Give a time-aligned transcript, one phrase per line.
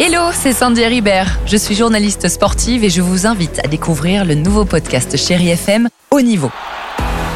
[0.00, 1.38] Hello, c'est Sandy Ribert.
[1.46, 5.88] Je suis journaliste sportive et je vous invite à découvrir le nouveau podcast Chéri FM
[6.10, 6.50] Haut Niveau.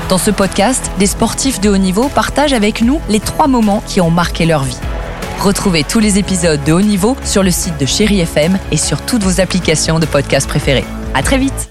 [0.09, 4.01] Dans ce podcast, des sportifs de haut niveau partagent avec nous les trois moments qui
[4.01, 4.79] ont marqué leur vie.
[5.39, 9.03] Retrouvez tous les épisodes de Haut Niveau sur le site de Chéri FM et sur
[9.03, 10.85] toutes vos applications de podcast préférées.
[11.13, 11.71] À très vite.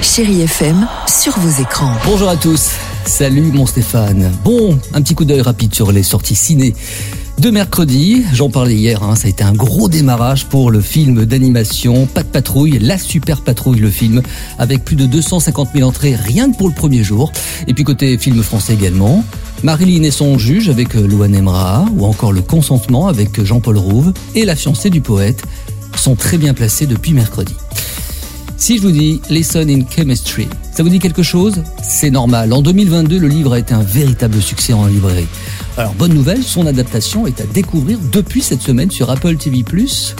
[0.00, 1.92] Chéri FM sur vos écrans.
[2.06, 2.70] Bonjour à tous.
[3.04, 4.32] Salut mon Stéphane.
[4.44, 6.74] Bon, un petit coup d'œil rapide sur les sorties ciné
[7.38, 8.22] de mercredi.
[8.32, 12.22] J'en parlais hier, hein, ça a été un gros démarrage pour le film d'animation Pas
[12.22, 14.22] de patrouille, la super patrouille le film,
[14.58, 17.32] avec plus de 250 000 entrées rien que pour le premier jour.
[17.66, 19.24] Et puis côté film français également,
[19.62, 23.78] Marilyn et son juge avec euh, Louane Emra, ou encore Le consentement avec euh, Jean-Paul
[23.78, 25.42] Rouve, et La fiancée du poète
[25.96, 27.54] sont très bien placés depuis mercredi.
[28.56, 31.62] Si je vous dis Lesson in Chemistry, ça vous dit quelque chose?
[31.82, 32.52] C'est normal.
[32.52, 35.26] En 2022, le livre a été un véritable succès en librairie.
[35.78, 39.64] Alors bonne nouvelle, son adaptation est à découvrir depuis cette semaine sur Apple TV+,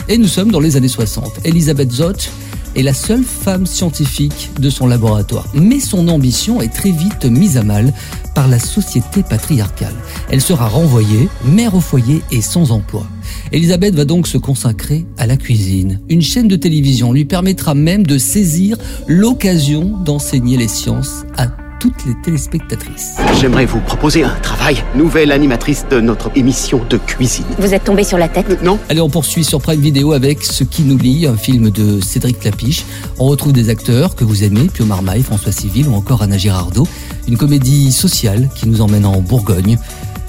[0.09, 1.41] et nous sommes dans les années 60.
[1.45, 2.31] Elisabeth Zott
[2.75, 5.45] est la seule femme scientifique de son laboratoire.
[5.53, 7.93] Mais son ambition est très vite mise à mal
[8.33, 9.93] par la société patriarcale.
[10.31, 13.05] Elle sera renvoyée, mère au foyer et sans emploi.
[13.51, 15.99] Elisabeth va donc se consacrer à la cuisine.
[16.09, 18.75] Une chaîne de télévision lui permettra même de saisir
[19.07, 21.47] l'occasion d'enseigner les sciences à
[21.83, 23.17] toutes les téléspectatrices.
[23.41, 24.81] J'aimerais vous proposer un travail.
[24.95, 27.43] Nouvelle animatrice de notre émission de cuisine.
[27.59, 30.63] Vous êtes tombé sur la tête Non Allez, on poursuit sur Prime Video avec Ce
[30.63, 32.85] qui nous lie, un film de Cédric Clapiche.
[33.19, 36.87] On retrouve des acteurs que vous aimez, Pio Marmaille, François Civil ou encore Anna Girardot.
[37.27, 39.77] Une comédie sociale qui nous emmène en Bourgogne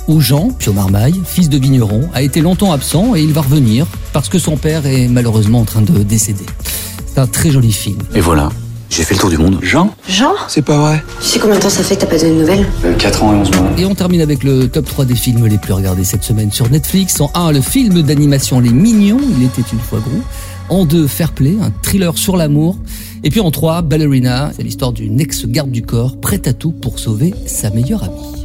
[0.09, 3.87] où Jean, Pio Marmaille, fils de vigneron, a été longtemps absent et il va revenir
[4.13, 6.47] parce que son père est malheureusement en train de décéder.
[7.07, 7.99] C'est un très joli film.
[8.13, 8.51] Et voilà,
[8.97, 9.59] j'ai fait le tour du monde.
[9.61, 11.03] Jean Jean C'est pas vrai.
[11.21, 12.67] Tu sais combien de temps ça fait que t'as pas donné de nouvelles?
[12.99, 13.71] 4 ans et 11 mois.
[13.77, 16.71] Et on termine avec le top 3 des films les plus regardés cette semaine sur
[16.71, 17.21] Netflix.
[17.21, 20.23] En 1, le film d'animation Les Mignons, il était une fois gros.
[20.69, 22.79] En 2, Fair Play, un thriller sur l'amour.
[23.25, 27.01] Et puis en 3, Ballerina, c'est l'histoire d'une ex-garde du corps prête à tout pour
[27.01, 28.44] sauver sa meilleure amie.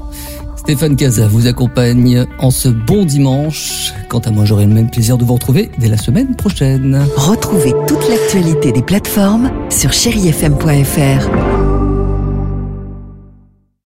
[0.70, 3.92] Stéphane Casa vous accompagne en ce bon dimanche.
[4.08, 7.08] Quant à moi, j'aurai le même plaisir de vous retrouver dès la semaine prochaine.
[7.16, 11.59] Retrouvez toute l'actualité des plateformes sur chérifm.fr.